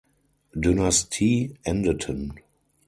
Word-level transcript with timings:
Dynastie 0.55 1.59
endeten. 1.61 2.33